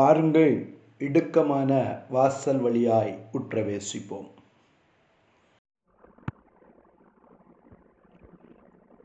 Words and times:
பாருங்கள் 0.00 0.52
இடுக்கமான 0.98 1.70
வாசல் 2.10 2.58
வழியாய் 2.58 3.18
உட்பிரவேசிப்போம் 3.32 4.28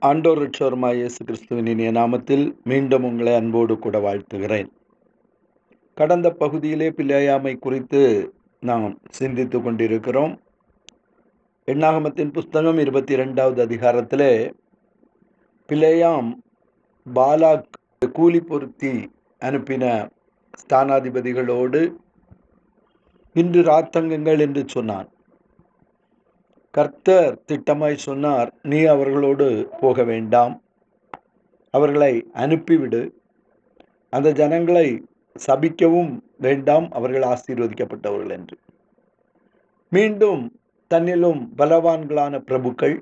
ஆண்டோர் 0.02 0.40
ரிட்சோர்மாய் 0.44 0.96
இயேசு 0.96 1.26
கிறிஸ்துவின் 1.26 1.66
இனிய 1.66 1.92
நாமத்தில் 1.92 2.56
மீண்டும் 2.64 3.04
உங்களை 3.04 3.36
அன்போடு 3.36 3.80
கூட 3.80 4.00
வாழ்த்துகிறேன். 4.00 4.68
கடந்த 5.94 6.32
பகுதியிலே 6.32 6.90
பிள்ளையாமை 6.90 7.56
குறித்து 7.60 8.34
நாம் 8.60 8.98
சிந்தித்து 9.10 9.62
கொண்டிருக்கிறோம். 9.62 10.40
எண்ணாகமத்தின் 11.66 12.32
புஸ்தகம் 12.32 12.78
இருபத்தி 12.78 13.16
ரெண்டாவது 13.16 13.62
அதிகாரத்திலே 13.68 14.54
பிள்ளையாம் 15.70 16.32
பாலாக் 17.14 17.66
கூலி 18.14 18.40
பொருத்தி 18.40 19.10
அனுப்பின 19.42 20.14
ஸ்தானாதிபதிகளோடு 20.62 21.96
இன்று 23.34 23.62
ராத்தங்குங்கள் 23.62 24.40
என்று 24.40 24.64
சொன்னான். 24.68 25.10
கர்த்தர் 26.72 27.42
திட்டமாய் 27.48 27.96
சொன்னார் 27.96 28.54
நீ 28.62 28.84
அவர்களோடு 28.84 29.70
போக 29.80 30.04
வேண்டாம். 30.04 30.62
அவர்களை 31.72 32.28
அனுப்பிவிடு. 32.34 33.12
அந்த 34.10 34.32
ஜனங்களை 34.32 35.06
சபிக்கவும் 35.48 36.20
வேண்டாம். 36.38 36.90
அவர்கள் 36.92 37.22
ஆசீர்வதிக்கப்பட்டவர்கள் 37.22 38.30
என்று. 38.30 38.58
மீண்டும் 39.90 40.60
தன்னிலும் 40.94 41.48
பலவான்களான 41.58 42.40
பிரபுக்கள் 42.40 43.02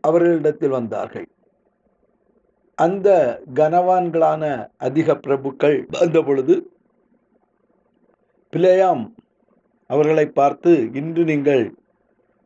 அவர்களிடத்தில் 0.00 0.68
வந்தார்கள். 0.68 1.28
அந்த 2.78 3.08
கனவான்களான 3.54 4.42
அதிக 4.76 5.14
பிரபுக்கள் 5.14 5.76
வந்த 5.88 6.18
பொழுது 6.22 6.54
பிள்ளையாம் 8.52 9.04
அவர்களை 9.90 10.26
பார்த்து 10.26 10.72
இன்று 10.92 11.24
நீங்கள் 11.24 11.64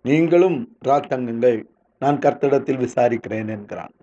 நீங்களும் 0.05 0.59
ராத்தங்குங்கள் 0.87 1.59
நான் 2.03 2.19
கர்த்தடத்தில் 2.19 2.83
விசாரிக்கிறேன் 2.85 3.49
என்கிறான். 3.49 3.95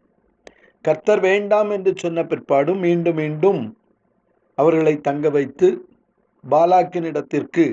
கர்த்தர் 0.85 1.19
வேண்டாம் 1.19 1.69
என்று 1.69 1.93
சொன்ன 1.97 2.23
பிற்பாடும் 2.23 2.79
மீண்டும் 2.79 3.15
மீண்டும் 3.15 3.61
அவர்களை 4.57 4.93
தங்க 4.97 5.29
வைத்து 5.29 5.67
பாலாக்கின் 6.43 7.03
இடத்திற்கு 7.03 7.65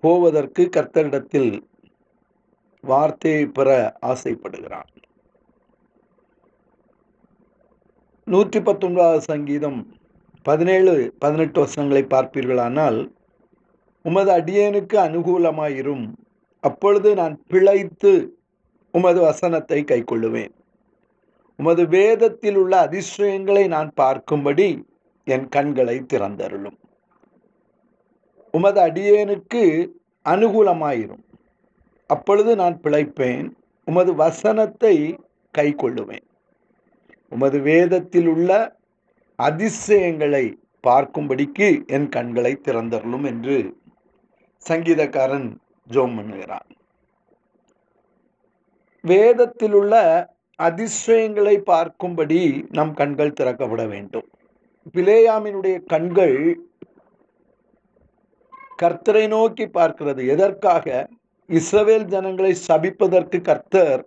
போவதற்கு 0.00 0.62
கர்த்தரிடத்தில் 0.76 1.52
வார்த்தையை 2.84 3.46
பெற 3.46 3.68
ஆசைப்படுகிறான். 4.06 4.91
நூற்றி 8.26 8.60
பத்தொன்பதாவது 8.60 9.20
சங்கீதம் 9.20 9.78
பதினேழு 10.42 10.92
பதினெட்டு 11.18 11.58
வசனங்களை 11.60 12.02
பார்ப்பீர்களானால் 12.04 12.98
உமது 14.04 14.30
அடியேனுக்கு 14.32 14.96
அனுகூலமாயிரும். 15.06 16.04
அப்பொழுது 16.60 17.14
நான் 17.14 17.34
பிழைத்து 17.48 18.12
உமது 18.90 19.20
வசனத்தை 19.20 19.84
கைக்கொள்ளுவேன். 19.84 20.52
உமது 21.58 21.86
வேதத்தில் 21.88 22.56
உள்ள 22.56 22.80
அதிசயங்களை 22.80 23.66
நான் 23.66 23.92
பார்க்கும்படி 24.00 24.68
என் 25.24 25.48
கண்களை 25.48 25.96
திறந்தருளும். 26.12 26.78
உமது 28.54 28.80
அடியேனுக்கு 28.80 29.92
அனுகூலமாயிரும். 30.26 31.24
அப்பொழுது 32.06 32.56
நான் 32.56 32.80
பிழைப்பேன் 32.80 33.46
உமது 33.84 34.14
வசனத்தை 34.14 34.96
கை 35.50 35.74
கொள்ளுவேன் 35.74 36.26
உமது 37.32 37.58
வேதத்தில் 37.60 38.26
உள்ள 38.26 38.50
அதிசயங்களை 39.38 40.44
பார்க்கும்படிக்கு 40.86 41.68
என் 41.86 42.08
கண்களை 42.08 42.52
திறந்தருளும் 42.64 43.26
என்று 43.26 43.56
சங்கீதக்காரன் 44.68 45.48
ஜோம் 45.90 46.14
பண்ணுகிறான். 46.18 46.68
வேதத்தில் 49.04 49.72
உள்ள 49.72 49.94
அதிசயங்களை 50.58 51.62
பார்க்கும்படி 51.66 52.40
நம் 52.70 52.94
கண்கள் 52.94 53.36
திறக்கப்பட 53.40 53.88
வேண்டும். 53.88 54.28
பிலேயாமினுடைய 54.94 55.76
கண்கள் 55.84 56.38
கர்த்தரை 58.82 59.24
நோக்கி 59.28 59.64
பார்க்கிறது. 59.66 60.22
எதற்காக? 60.28 61.08
இஸ்ரவேல் 61.48 62.04
ஜனங்களை 62.04 62.52
சபிப்பதற்கு 62.68 63.38
கர்த்தர் 63.40 64.02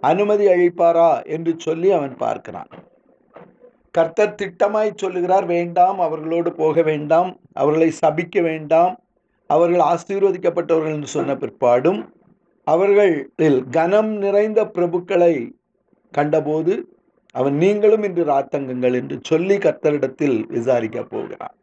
அனுமதி 0.00 0.46
அளிப்பாரா 0.46 1.22
என்று 1.22 1.54
சொல்லி 1.58 1.92
அவன் 1.92 2.14
பார்க்கிறான். 2.16 2.70
கர்த்தர் 3.90 4.34
திட்டமாய் 4.34 4.90
சொல்லுகிறார் 4.96 5.46
வேண்டாம் 5.46 5.98
அவர்களோடு 5.98 6.52
போக 6.52 6.82
வேண்டாம் 6.82 7.36
அவர்களை 7.52 7.92
சபிக்க 8.02 8.42
வேண்டாம் 8.42 8.94
அவர்கள் 9.46 9.80
ஆசீர்வதிக்கப்பட்டவர்கள் 9.80 10.94
என்று 10.94 11.06
சொன்ன 11.06 11.34
பிற்பாடும் 11.34 12.00
அவர்களில் 12.64 13.64
கனம் 13.70 14.12
நிறைந்த 14.16 14.64
பிரபுக்களை 14.64 15.52
கண்டபோது 16.14 16.88
அவன் 17.30 17.54
நீங்களும் 17.54 18.02
இன்று 18.02 18.24
ராத்தங்குங்கள் 18.24 18.94
என்று 18.94 19.20
சொல்லி 19.22 19.56
கர்த்தரிடத்தில் 19.56 20.46
விசாரிக்க 20.48 21.02
போகிறான். 21.02 21.54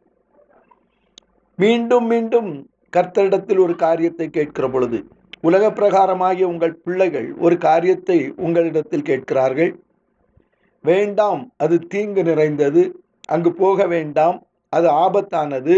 மீண்டும் 1.56 2.06
மீண்டும் 2.06 2.66
கர்த்தரிடத்தில் 2.96 3.58
ஒரு 3.58 3.74
காரியத்தை 3.74 4.30
கேட்கிற 4.30 4.68
பொழுது 4.68 4.98
உலக 5.46 5.64
பிரகாரமாகிய 5.78 6.44
உங்கள் 6.52 6.74
பிள்ளைகள் 6.84 7.28
ஒரு 7.44 7.56
காரியத்தை 7.66 8.18
உங்களிடத்தில் 8.44 9.08
கேட்கிறார்கள். 9.08 9.72
வேண்டாம் 10.84 11.42
அது 11.64 11.76
தீங்கு 11.92 12.22
நிறைந்தது. 12.30 12.82
அங்கு 13.34 13.50
போக 13.62 13.86
வேண்டாம் 13.94 14.38
அது 14.72 14.88
ஆபத்தானது 15.04 15.76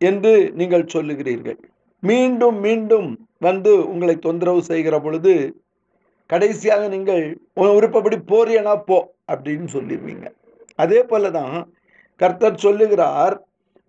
என்று 0.00 0.32
நீங்கள் 0.60 0.90
சொல்லுகிறீர்கள். 0.94 1.58
மீண்டும் 2.02 2.58
மீண்டும் 2.66 3.08
வந்து 3.46 3.72
உங்களை 3.92 4.16
தொந்தரவு 4.26 4.60
செய்கிற 4.70 4.96
பொழுது 5.00 5.32
கடைசியாக 6.30 6.84
நீங்கள் 6.94 7.24
விருப்பப்படி 7.76 8.16
போறியனா 8.30 8.74
போ 8.88 8.98
அப்படின்னு 9.32 9.68
சொல்லிடுவீங்க. 9.76 10.26
அதே 10.78 11.00
போல 11.10 11.30
தான் 11.38 11.56
கர்த்தர் 12.20 12.62
சொல்லுகிறார் 12.66 13.34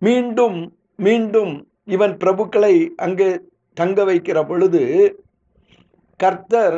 மீண்டும் 0.02 0.58
மீண்டும் 1.06 1.54
இவன் 1.96 2.14
பிரபுக்களை 2.24 2.76
அங்கே 3.06 3.30
தங்க 3.80 4.04
வைக்கிற 4.10 4.40
பொழுது 4.50 4.84
கர்த்தர் 6.20 6.78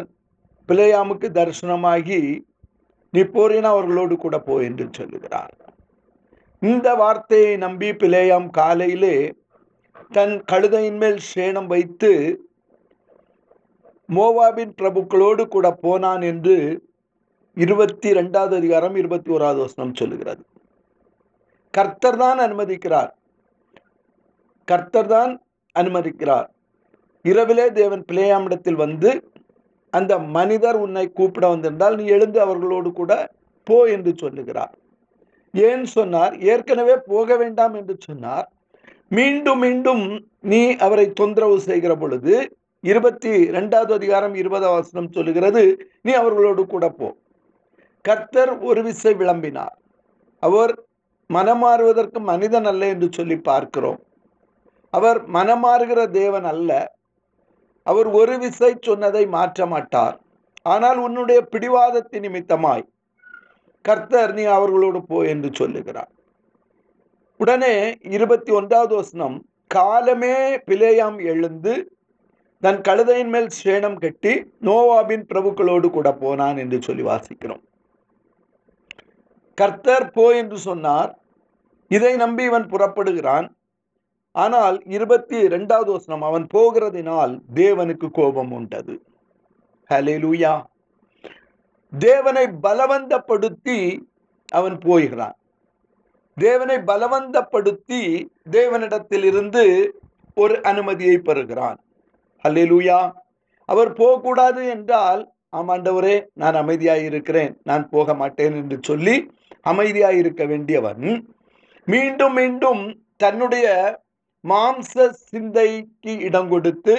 பிள்ளையாமுக்கு 0.70 1.28
தரிசனமாகி 1.38 2.22
நீ 3.14 3.22
போறினா 3.36 3.70
அவர்களோடு 3.76 4.16
கூட 4.18 4.36
போ 4.48 4.56
என்று 4.68 4.86
சொல்லுகிறார். 4.98 5.54
இந்த 6.62 6.88
வார்த்தையை 7.02 7.54
நம்பி 7.66 7.90
பிள்ளையாம் 8.02 8.50
காலையிலே 8.60 9.16
தன் 10.18 10.36
கழுதையின் 10.52 11.00
மேல் 11.04 11.20
சேணம் 11.32 11.70
வைத்து 11.74 12.12
மோவாபின் 14.18 14.74
பிரபுக்களோடு 14.80 15.44
கூட 15.56 15.68
போனான் 15.86 16.24
என்று 16.32 16.58
இருபத்தி 17.64 18.10
ரெண்டாவது 18.20 18.54
அதிகாரம் 18.60 18.96
இருபத்தி 19.02 19.30
ஓராவது 19.36 19.60
வசனம் 19.66 19.98
சொல்லுகிறது. 20.00 20.44
கர்த்தர் 21.74 22.18
தான் 22.18 22.40
அனுமதிக்கிறார். 22.46 23.12
கர்த்தர் 24.72 25.12
தான் 25.16 25.34
அனுமதிக்கிறார். 25.76 26.48
இரவிலே 27.22 27.72
தேவன் 27.72 28.04
பிளேயாமிடத்தில் 28.12 28.76
வந்து 28.76 29.32
அந்த 29.90 30.20
மனிதர் 30.20 30.76
உன்னை 30.76 31.12
கூப்பிட 31.12 31.48
வந்திருந்தால் 31.48 31.96
நீ 31.96 32.06
எழுந்து 32.06 32.42
அவர்களோடு 32.42 32.92
கூட 32.92 33.32
போ 33.64 33.86
என்று 33.86 34.16
சொல்லுகிறார். 34.18 34.78
ஏன் 35.52 35.86
சொன்னார்? 35.86 36.38
ஏற்கனவே 36.38 36.96
போக 37.06 37.36
வேண்டாம் 37.36 37.74
என்று 37.74 37.98
சொன்னார். 38.00 38.52
மீண்டும் 39.10 39.60
மீண்டும் 39.60 40.28
நீ 40.42 40.76
அவரை 40.76 41.12
தொந்தரவு 41.12 41.60
செய்கிற 41.60 41.96
பொழுது 41.96 42.58
இருபத்தி 42.80 43.30
ரெண்டாவது 43.30 43.92
அதிகாரம் 43.92 44.36
இருபதாம் 44.36 44.72
வசனம் 44.72 45.12
சொல்லுகிறது 45.12 45.88
நீ 46.02 46.12
அவர்களோடு 46.12 46.66
கூட 46.66 46.90
போ. 46.90 47.16
கர்த்தர் 48.02 48.60
ஒரு 48.60 48.84
விசை 48.84 49.14
விளம்பினார். 49.14 49.76
அவர் 50.40 50.84
மனமாறுவதற்கு 51.34 52.20
மனிதன் 52.20 52.66
அல்ல 52.66 52.88
என்று 52.88 53.08
சொல்லி 53.12 53.38
பார்க்கிறோம். 53.38 54.00
அவர் 54.90 55.30
மனமாறுகிற 55.30 56.10
தேவன் 56.10 56.44
அல்ல. 56.44 56.99
அவர் 57.90 58.08
ஒரு 58.20 58.36
விசை 58.44 58.72
சொன்னதை 58.88 59.24
மாற்ற 59.36 59.66
மாட்டார். 59.74 60.16
ஆனால் 60.74 61.00
உன்னுடைய 61.06 61.40
பிடிவாதத்தின் 61.54 62.26
நிமித்தமாய் 62.26 62.86
கர்த்தர் 63.86 64.34
நீ 64.38 64.44
அவர்களோடு 64.56 65.00
போ 65.12 65.20
என்று 65.34 65.50
சொல்லுகிறார். 65.60 66.12
உடனே 67.40 67.76
இருபத்தி 68.16 68.52
ஒன்றாவது 68.60 68.94
வசனம் 68.96 69.38
காலமே 69.72 70.36
பிளேயாம் 70.68 71.20
எழுந்து 71.32 71.74
தன் 72.64 72.80
கழுதையின் 72.88 73.32
மேல் 73.34 73.50
சேணம் 73.60 74.00
கட்டி 74.04 74.34
நோவாபின் 74.68 75.24
பிரபுக்களோடு 75.30 75.88
கூட 75.98 76.10
போனான் 76.24 76.58
என்று 76.64 76.78
சொல்லி 76.88 77.04
வாசிக்கிறோம். 77.10 77.64
கர்த்தர் 79.58 80.08
போ 80.16 80.26
என்று 80.42 80.58
சொன்னார். 80.68 81.12
இதை 81.92 82.12
நம்பி 82.24 82.44
இவன் 82.50 82.68
புறப்படுகிறான். 82.74 83.48
ஆனால் 84.32 84.84
இருபத்தி 84.86 85.48
ரெண்டாவது 85.48 85.92
வசனம் 85.92 86.22
அவன் 86.22 86.48
போகிறதினால் 86.54 87.42
தேவனுக்கு 87.54 88.10
கோபம் 88.12 88.52
உண்டது. 88.52 89.02
ஹalleluya. 89.90 90.66
தேவனை 91.94 92.48
பலவந்தப்படுத்தி 92.64 94.00
அவன் 94.50 94.78
போகிறான். 94.78 95.36
தேவனை 96.36 96.78
பலவந்தப்படுத்தி 96.78 98.28
தேவனிடத்திலிருந்து 98.52 99.92
ஒரு 100.34 100.62
அனுமதியை 100.62 101.18
பெறுகிறான். 101.18 101.80
அல்லேலூயா 102.46 103.12
அவர் 103.66 103.94
போகக்கூடாது 103.94 104.68
என்றால் 104.68 105.32
ஆமாண்டவரே 105.58 106.26
நான் 106.34 106.54
அமைதியாக 106.54 107.00
இருக்கிறேன் 107.00 107.58
நான் 107.64 107.90
போக 107.90 108.14
மாட்டேன் 108.14 108.56
என்று 108.56 108.80
சொல்லி 108.82 109.32
அமைதியாக 109.62 110.14
இருக்க 110.14 110.46
வேண்டியவன் 110.46 111.26
மீண்டும் 111.86 112.34
மீண்டும் 112.34 112.98
தன்னுடைய 113.18 113.68
மாம்ச 114.44 115.10
சிந்தைக்கு 115.30 116.14
இடம் 116.28 116.50
கொடுத்து 116.50 116.94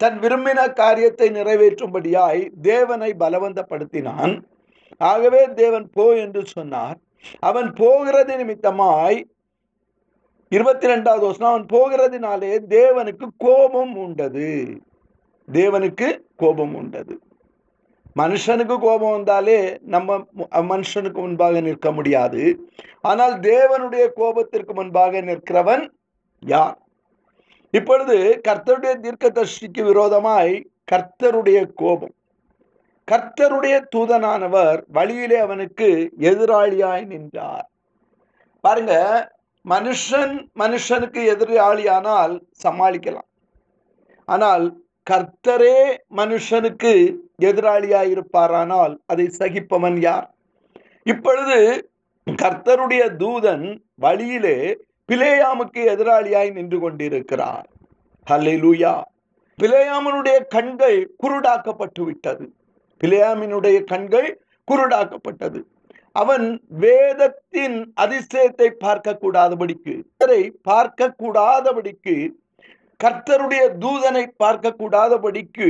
தன் 0.00 0.18
விரும்பின 0.18 0.60
காரியத்தை 0.72 1.26
நிறைவேற்றும்படியாய் 1.30 2.42
தேவனை 2.62 3.10
பலவந்தப்படுத்தினான். 3.18 4.32
ஆகவே 5.00 5.42
தேவன் 5.46 5.86
போ 5.90 6.04
என்று 6.16 6.42
சொன்னார். 6.46 6.98
அவன் 7.40 7.68
போகிறது 7.72 8.32
நிமித்தமாய் 8.36 9.18
இருபத்தி 10.48 10.86
ரெண்டாவது 10.86 11.24
வருஷம் 11.26 11.50
அவன் 11.52 11.68
போகிறதுனாலே 11.74 12.52
தேவனுக்கு 12.78 13.26
கோபம் 13.36 13.94
உண்டது. 13.96 14.50
தேவனுக்கு 15.48 16.08
கோபம் 16.36 16.74
உண்டது. 16.74 17.14
மனுஷனுக்கு 18.20 18.76
கோபம் 18.78 19.14
வந்தாலே 19.16 19.58
நம்ம 19.94 20.18
மனுஷனுக்கு 20.72 21.20
முன்பாக 21.24 21.60
நிற்க 21.60 21.88
முடியாது. 21.92 22.42
ஆனால் 23.00 23.34
தேவனுடைய 23.40 24.04
கோபத்திற்கு 24.20 24.72
முன்பாக 24.74 25.20
நிற்கிறவன் 25.20 25.84
யார் 26.44 26.78
இப்பொழுது 27.70 28.40
கர்த்தருடைய 28.48 28.92
தீர்க்கதர்ஷிக்கு 29.04 29.82
விரோதமாய் 29.84 30.54
கர்த்தருடைய 30.92 31.72
கோபம். 31.74 32.14
கர்த்தருடைய 33.12 33.74
தூதனானவர் 33.96 34.84
வழியிலே 34.92 35.38
அவனுக்கு 35.38 35.88
எதிராளியாய் 36.20 37.04
நின்றார். 37.04 37.70
பாருங்க 38.60 38.94
மனுஷன் 39.68 40.34
மனுஷனுக்கு 40.58 41.20
எதிராளியானால் 41.34 42.34
சமாளிக்கலாம். 42.64 43.28
ஆனால் 44.24 44.64
கர்த்தரே 45.10 45.78
மனுஷனுக்கு 46.16 46.92
எதிராளியாய் 47.42 48.10
இருப்பாரானால் 48.14 48.94
அதை 49.06 49.26
சகிப்பவன் 49.38 49.98
யார்? 50.00 50.34
இப்பொழுது 51.02 51.90
கர்த்தருடைய 52.42 53.02
தூதன் 53.22 53.80
வழியிலே 53.94 54.58
பிலேயாமுக்கு 55.08 55.80
எதிராளியாய் 55.92 56.50
நின்று 56.52 56.78
கொண்டிருக்கிறார். 56.80 57.66
ஹல்லேலூயா 58.26 58.94
பிலேயாமனுடைய 59.58 60.36
கண்கள் 60.54 60.98
குருடாக்கப்பட்டு 61.22 62.02
விட்டது 62.04 62.46
பிலேயாமினுடைய 63.00 63.76
கண்கள் 63.84 64.28
குருடாக்கப்பட்டது. 64.68 65.60
அவன் 66.12 66.46
வேதத்தின் 66.84 67.76
அதிசயத்தை 68.02 68.68
பார்க்க 68.84 69.18
கூடாதபடிக்கு 69.22 69.94
பார்க்க 70.70 71.14
கூடாதபடிக்கு 71.22 72.14
கர்த்தருடைய 73.00 73.62
தூதனை 73.82 74.24
பார்க்க 74.42 74.76
கூடாதபடிக்கு 74.80 75.68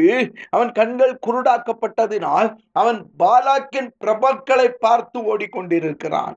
அவன் 0.50 0.72
கண்கள் 0.72 1.14
குருடாக்கப்பட்டதினால் 1.26 2.50
அவன் 2.72 2.98
பாலாக்கின் 3.22 3.90
பிரபக்களை 4.04 4.68
பார்த்து 4.86 5.18
ஓடிக்கொண்டிருக்கிறான். 5.30 6.36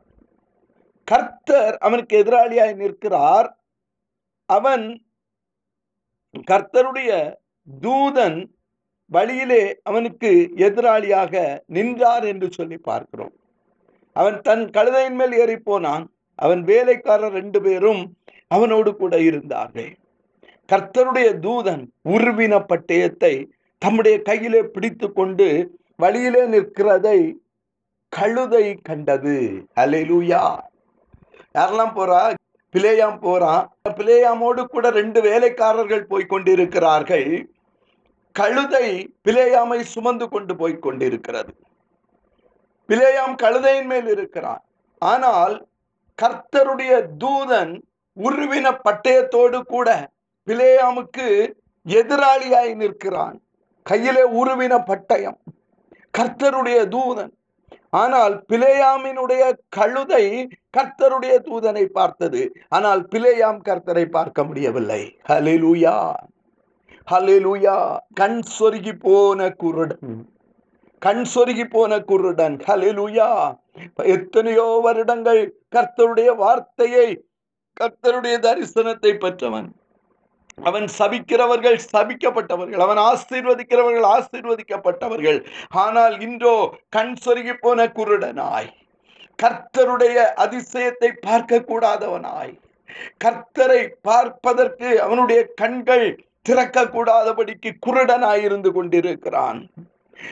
கர்த்தர் 1.07 1.77
அவனுக்கு 1.77 2.23
எதிராளியாய் 2.23 2.73
நிற்கிறார். 2.75 3.49
அவன் 4.45 4.85
கர்த்தருடைய 6.51 7.11
தூதன் 7.81 8.39
வழியிலே 9.05 9.79
அவனுக்கு 9.83 10.51
எதிராளியாக 10.55 11.63
நின்றார் 11.65 12.23
என்று 12.23 12.51
சொல்லி 12.51 12.77
பார்க்கிறோம். 12.77 13.33
அவன் 14.11 14.41
தன் 14.41 14.69
கழுதையின் 14.69 15.15
மேல் 15.15 15.31
ஏறி 15.31 15.57
போனான். 15.57 16.05
அவன் 16.35 16.61
வேலைக்காரர் 16.63 17.31
ரெண்டு 17.31 17.61
பேரும் 17.61 18.01
அவனோடு 18.47 18.95
கூட 18.95 19.19
இருந்தார்கள். 19.19 19.91
கர்த்தருடைய 20.69 21.27
தூதன் 21.45 21.83
உருவின 22.09 22.53
பட்டயத்தை 22.71 23.33
தம்முடைய 23.77 24.21
கையிலே 24.21 24.61
பிடித்து 24.63 25.07
கொண்டு 25.13 25.77
வழியிலே 25.95 26.43
நிற்கிறதை 26.45 27.19
கழுதை 28.13 28.65
கண்டது. 28.81 29.37
அலையிலூயா 29.75 30.43
யாரெல்லாம் 31.57 31.95
போறா? 31.99 32.21
பிளேயாம் 32.75 33.19
போறான் 33.19 33.63
பிளேயாமோடு 33.89 34.63
கூட 34.63 34.89
ரெண்டு 34.89 35.19
வேலைக்காரர்கள் 35.21 36.09
போய் 36.11 36.31
கொண்டிருக்கிறார்கள். 36.33 37.29
கழுதை 38.31 38.87
பிளேயாமை 39.27 39.79
சுமந்து 39.93 40.25
கொண்டு 40.29 40.55
போய் 40.55 40.75
கொண்டிருக்கிறது. 40.85 41.53
பிளேயாம் 42.89 43.35
கழுதையின் 43.43 43.89
மேல் 43.91 44.07
இருக்கிறான். 44.07 44.61
ஆனால் 45.01 45.55
கர்த்தருடைய 46.21 46.93
தூதன் 47.23 47.73
உருவின 48.17 48.67
பட்டயத்தோடு 48.85 49.57
கூட 49.61 49.89
பிளேயாமுக்கு 50.47 51.27
எதிராளியாய் 51.85 52.73
நிற்கிறான். 52.75 53.37
கையிலே 53.81 54.23
உருவின 54.41 54.73
பட்டயம். 54.91 55.39
கர்த்தருடைய 56.17 56.79
தூதன் 56.95 57.33
ஆனால் 57.89 58.45
பிளேயாமினுடைய 58.49 59.51
கழுதை 59.69 60.47
கர்த்தருடைய 60.77 61.35
தூதனை 61.39 61.85
பார்த்தது. 61.85 62.53
ஆனால் 62.69 63.01
பிளேயாம் 63.01 63.59
கர்த்தரை 63.69 64.05
பார்க்க 64.05 64.43
முடியவில்லை. 64.43 65.17
ஹலிலூயா 65.29 66.13
ஹலிலூயா 67.11 67.97
கண் 68.13 68.41
சொருகி 68.59 68.99
போன 68.99 69.49
குருடன். 69.49 70.27
கண் 70.99 71.25
சொருகி 71.35 71.63
போன 71.69 71.99
குருடன். 71.99 72.57
ஹalleluya. 72.57 73.55
எத்தனையோ 73.95 74.79
வருடங்கள் 74.83 75.41
கர்த்தருடைய 75.75 76.35
வார்த்தையை 76.35 77.23
கர்த்தருடைய 77.81 78.35
தரிசனத்தை 78.39 79.19
பெற்றவன். 79.19 79.75
அவன் 80.63 80.87
சபிக்கிறவர்கள் 80.97 81.77
சபிக்கப்பட்டவர்கள் 81.93 82.83
அவன் 82.85 82.97
ஆசீர்வதிக்கிறவர்கள் 82.97 84.07
ஆசீர்வதிக்கப்பட்டவர்கள். 84.15 85.39
ஆனால் 85.83 86.15
இன்றோ 86.19 86.55
கண் 86.89 87.13
சொருகி 87.25 87.53
போன 87.59 87.87
குருடனாய் 87.87 88.69
கர்த்தருடைய 89.39 90.17
அதிசயத்தை 90.45 91.09
பார்க்க 91.21 91.65
கூடாதவனாய் 91.71 92.53
கர்த்தரை 93.23 93.81
பார்ப்பதற்கு 94.01 94.89
அவனுடைய 95.01 95.41
கண்கள் 95.61 96.07
திறக்க 96.41 96.83
கூடாதபடிக்கு 96.85 97.71
குருடனாய் 97.85 98.43
இருந்து 98.43 98.69
கொண்டிருக்கிறான். 98.71 99.59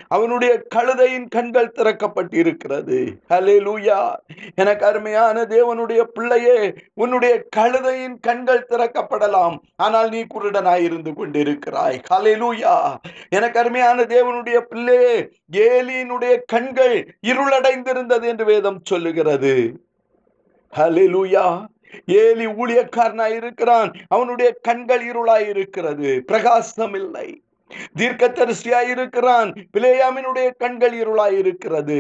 அவனுடைய 0.08 0.64
கழுதையின் 0.76 1.28
கண்கள் 1.28 1.72
திறக்கப்பட்டிருக்கிறது. 1.76 3.00
லூயா 3.30 4.16
எனக்கு 4.56 4.86
அருமையான 4.86 5.44
தேவனுடைய 5.44 6.04
பிள்ளையே 6.04 6.74
உன்னுடைய 6.94 7.44
கழுதையின் 7.56 8.20
கண்கள் 8.20 8.66
திறக்கப்படலாம். 8.70 9.58
ஆனால் 9.76 10.10
நீ 10.10 10.24
குருடனாய் 10.24 10.84
இருந்து 10.84 11.12
கொண்டிருக்கிறாய். 11.12 12.00
ஹலே 12.14 12.34
லூயா 12.36 12.96
எனக்கு 13.30 13.60
அருமையான 13.60 14.04
தேவனுடைய 14.04 14.60
பிள்ளையே 14.60 15.30
ஏலியினுடைய 15.52 16.38
கண்கள் 16.46 17.18
இருளடைந்திருந்தது 17.28 18.24
என்று 18.24 18.46
வேதம் 18.46 18.82
சொல்லுகிறது. 18.84 19.82
ஹலே 20.78 21.08
லூயா 21.08 21.66
ஏலி 22.06 22.46
ஊழியக்காரனாய் 22.46 23.36
இருக்கிறான். 23.36 23.92
அவனுடைய 24.08 24.56
கண்கள் 24.62 25.08
இருளாய் 25.08 25.48
இருக்கிறது. 25.48 26.24
பிரகாசம் 26.26 26.94
இல்லை. 26.94 27.42
தீர்க்கதரிசியாய் 28.00 28.90
இருக்கிறான் 28.90 29.52
பிளேயாமினுடைய 29.78 30.50
கண்கள் 30.58 30.96
இருளாய் 31.02 31.38
இருக்கிறது 31.38 31.98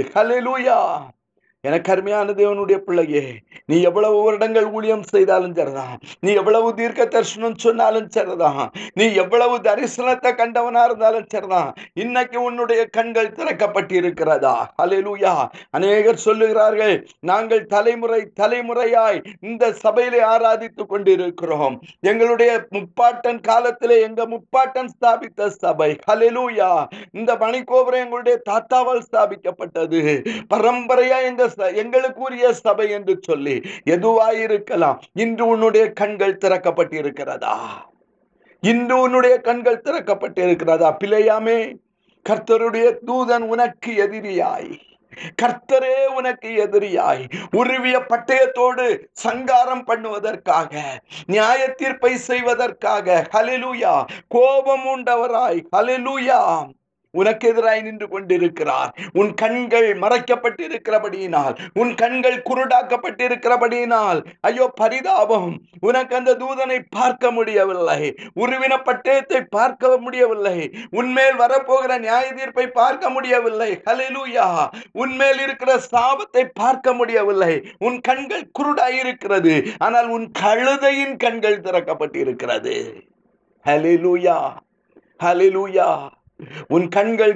எனக்கு 1.65 1.91
அருமையான 1.91 2.31
தேவனுடைய 2.31 2.77
பிள்ளையே 2.88 3.25
நீ 3.65 3.81
எவ்வளவு 3.81 4.17
வருடங்கள் 4.24 4.65
ஊழியம் 4.65 5.03
செய்தாலும் 5.03 5.55
சரிதான். 5.55 6.00
நீ 6.19 6.31
எவ்வளவு 6.34 6.74
தீர்க்க 6.74 7.05
தரிசனம் 7.05 7.57
சொன்னாலும் 7.57 8.10
சரிதான். 8.10 8.72
நீ 8.93 9.13
எவ்வளவு 9.13 9.55
தரிசனத்தை 9.57 10.31
கண்டவனா 10.31 10.84
இருந்தாலும் 10.84 11.25
சரிதான். 11.29 11.74
இன்னைக்கு 11.93 12.41
உன்னுடைய 12.41 12.86
கண்கள் 12.86 13.31
திறக்கப்பட்டு 13.31 13.91
இருக்கிறதா 13.91 14.74
அலையலூயா 14.81 15.34
அநேகர் 15.72 16.22
சொல்லுகிறார்கள் 16.25 16.95
நாங்கள் 17.19 17.65
தலைமுறை 17.65 18.22
தலைமுறையாய் 18.39 19.19
இந்த 19.41 19.72
சபையிலே 19.72 20.22
ஆராதித்துக் 20.24 20.89
கொண்டிருக்கிறோம். 20.89 21.81
எங்களுடைய 22.00 22.65
முப்பாட்டன் 22.72 23.41
காலத்திலே 23.41 24.01
எங்க 24.01 24.27
முப்பாட்டன் 24.27 24.91
ஸ்தாபித்த 24.98 25.50
சபை. 25.50 25.98
ஹalleluya. 26.12 26.88
இந்த 27.12 27.36
மணிக்கோபுரம் 27.36 28.03
எங்களுடைய 28.03 28.41
தாத்தாவால் 28.50 29.03
ஸ்தாபிக்கப்பட்டது. 29.12 30.12
பரம்பரையா 30.53 31.22
எங்க 31.22 31.50
எங்களுக்குரிய 31.57 32.51
சபை 32.51 32.89
என்று 32.89 33.19
சொல்லி 33.21 33.62
எதுவாயிருக்கலாம்? 33.85 34.97
இன்று 35.13 35.47
உன்னுடைய 35.47 35.91
கண்கள் 35.91 36.38
திறக்கப்பட்டிருக்கிறதா? 36.38 37.55
இன்று 38.62 39.00
உன்னுடைய 39.00 39.38
கண்கள் 39.38 39.81
திறக்கப்பட்டிருக்கிறதா? 39.81 40.95
பிழையாமே 41.03 41.75
கர்த்தருடைய 42.29 42.97
தூதன் 43.07 43.41
உனக்கு 43.41 44.09
எதிரியாய். 44.09 44.79
கர்த்தரே 45.41 46.05
உனக்கு 46.05 46.50
எதிரியாய். 46.50 47.31
உருவிய 47.51 48.00
பட்டயத்தோடு 48.09 49.07
சங்காரம் 49.12 49.85
பண்ணுவதற்காக 49.88 50.77
நியாய 51.25 51.67
தீர்ப்பை 51.67 52.15
செய்வதற்காக. 52.15 53.27
ஹலிலூயா 53.33 54.05
கோபம் 54.27 54.85
உண்டவராய். 54.85 55.63
ஹலிலூயா 55.75 56.67
உனக்கு 57.22 57.45
எதிராய் 57.51 57.84
நின்று 57.88 58.07
கொண்டிருக்கிறார். 58.13 58.91
உன் 59.19 59.31
கண்கள் 59.41 59.89
மறைக்கப்பட்டிருக்கிறபடியினால் 60.03 61.55
உன் 61.81 61.93
கண்கள் 62.01 62.39
குருடாக்கப்பட்டிருக்கிறபடியினால் 62.50 64.19
ஐயோ 64.50 64.67
பரிதாபம். 64.81 65.51
உனக்கு 65.88 66.15
அந்த 66.19 66.36
தூதனை 66.43 66.79
பார்க்க 66.98 67.31
முடியவில்லை. 67.38 68.00
உருவின 68.43 68.74
பட்டயத்தை 68.88 69.41
பார்க்க 69.57 69.93
முடியவில்லை. 70.05 70.57
உன்மேல் 71.00 71.38
வரப்போகிற 71.43 72.00
நியாய 72.05 72.27
தீர்ப்பை 72.39 72.67
பார்க்க 72.81 73.10
முடியவில்லை. 73.15 73.72
ஹலிலூயா 73.88 74.48
உன்மேல் 75.01 75.41
இருக்கிற 75.45 75.72
சாபத்தை 75.91 76.43
பார்க்க 76.62 76.93
முடியவில்லை. 77.00 77.53
உன் 77.88 78.00
கண்கள் 78.10 78.45
குருடாய் 78.60 78.98
இருக்கிறது 79.03 79.55
ஆனால் 79.88 80.10
உன் 80.15 80.27
கழுதையின் 80.41 81.15
கண்கள் 81.24 81.63
திறக்கப்பட்டிருக்கிறது. 81.65 82.75
ஹலிலூயா 83.65 84.38
ஹலிலூயா 85.19 85.89
உன் 86.68 86.88
கண்கள் 86.88 87.36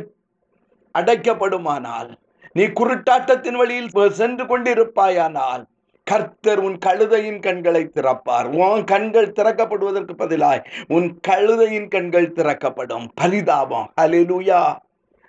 அடைக்கப்படுமானால் 0.95 2.09
நீ 2.53 2.63
குருட்டாட்டத்தின் 2.63 3.57
வழியில் 3.57 3.91
சென்று 4.11 4.43
கொண்டிருப்பாயானால் 4.45 5.63
கர்த்தர் 6.07 6.59
உன் 6.59 6.77
கழுதையின் 6.85 7.39
கண்களை 7.39 7.81
திறப்பார். 7.93 8.47
உன் 8.53 8.83
கண்கள் 8.83 9.35
திறக்கப்படுவதற்கு 9.35 10.13
பதிலாய் 10.17 10.61
உன் 10.87 11.07
கழுதையின் 11.27 11.87
கண்கள் 11.87 12.33
திறக்கப்படும். 12.33 13.05
பரிதாபம் 13.15 13.89
அலிலுயா 14.01 14.61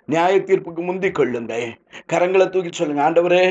நியாய 0.07 0.35
தீர்ப்புக்கு 0.39 0.81
முந்திக் 0.81 1.17
கொள்ளுங்க 1.19 1.53
கரங்களை 2.07 2.45
தூக்கி 2.49 2.71
சொல்லுங்க 2.71 3.03
ஆண்டவரே 3.09 3.45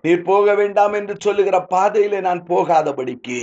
நீர் 0.00 0.22
போக 0.22 0.54
வேண்டாம் 0.54 0.92
என்று 0.92 1.14
சொல்லுகிற 1.18 1.56
பாதையிலே 1.64 2.20
நான் 2.20 2.42
போகாதபடிக்கு 2.48 3.40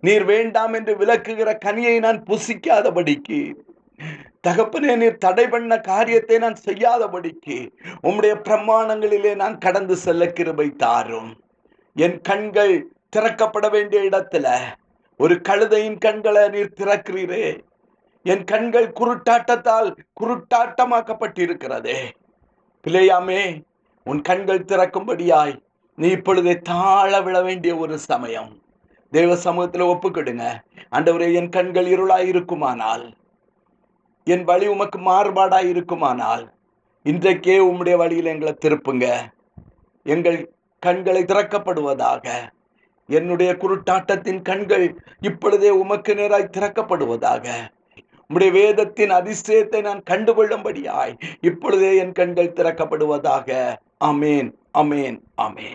நீர் 0.00 0.24
வேண்டாம் 0.24 0.72
என்று 0.72 0.92
விளக்குகிற 0.96 1.50
கனியை 1.64 1.94
நான் 2.00 2.18
புசிக்காதபடிக்கு 2.24 3.40
தகப்பனே 4.46 4.96
நீர் 4.96 5.22
தடை 5.24 5.48
பண்ண 5.48 5.78
காரியத்தை 5.78 6.38
நான் 6.38 6.58
செய்யாதபடிக்கு 6.64 7.56
உம்முடைய 8.02 8.34
பிரமாணங்களிலே 8.48 9.34
நான் 9.34 9.56
கடந்து 9.58 9.96
செல்ல 9.96 10.28
கிருபை 10.32 10.68
தாரும். 10.70 11.30
என் 11.96 12.20
கண்கள் 12.20 12.74
திறக்கப்பட 13.16 13.70
வேண்டிய 13.70 14.02
இடத்துல 14.02 14.46
ஒரு 15.20 15.34
கழுதையின் 15.48 15.98
கண்களை 15.98 16.48
நீர் 16.48 16.76
திறக்கிறீரே. 16.80 17.46
என் 18.22 18.44
கண்கள் 18.44 18.88
குருட்டாட்டத்தால் 19.00 19.90
குருட்டாட்டமாக்கப்பட்டிருக்கிறதே. 20.20 21.98
பிள்ளையாமே 22.84 23.42
உன் 24.04 24.22
கண்கள் 24.22 24.68
திறக்கும்படியாய் 24.70 25.54
நீ 25.94 26.08
இப்பொழுதே 26.08 26.54
தாழ 26.62 27.20
விழ 27.20 27.36
வேண்டிய 27.42 27.72
ஒரு 27.76 27.98
சமயம். 27.98 28.50
தேவ 29.10 29.36
சமூகத்தில் 29.36 29.90
ஒப்புக்கிடுங்க. 29.92 30.44
ஆண்டவரே 30.96 31.28
என் 31.34 31.48
கண்கள் 31.48 31.86
இருளாய் 31.86 32.26
இருக்குமானால் 32.32 33.06
என் 34.26 34.44
வழி 34.44 34.66
உமக்கு 34.66 34.98
மாறுபாடாய் 34.98 35.68
இருக்குமானால் 35.68 36.44
இன்றைக்கே 37.04 37.56
உம்முடைய 37.68 37.96
வழியில் 37.96 38.30
எங்களை 38.32 38.52
திருப்புங்க. 38.64 39.06
எங்கள் 40.02 40.38
கண்களை 40.82 41.22
திறக்கப்படுவதாக 41.22 42.26
என்னுடைய 43.08 43.50
குருட்டாட்டத்தின் 43.52 44.42
கண்கள் 44.42 44.86
இப்பொழுதே 45.20 45.70
உமக்கு 45.82 46.14
நேராய் 46.14 46.54
திறக்கப்படுவதாக 46.56 47.46
உம்முடைய 48.30 48.52
வேதத்தின் 48.52 49.10
அதிசயத்தை 49.10 49.80
நான் 49.80 50.02
கண்டுகொள்ளும்படியாய் 50.10 51.14
இப்பொழுதே 51.40 51.96
என் 51.96 52.12
கண்கள் 52.12 52.56
திறக்கப்படுவதாக. 52.58 53.48
அமேன் 54.04 54.50
அமேன் 54.74 55.18
அமேன் 55.36 55.74